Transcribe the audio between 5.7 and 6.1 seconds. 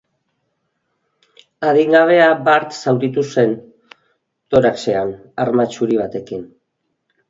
zuri